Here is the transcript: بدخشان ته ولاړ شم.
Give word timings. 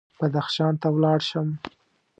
بدخشان 0.19 0.73
ته 0.81 0.87
ولاړ 0.95 1.19
شم. 1.29 1.47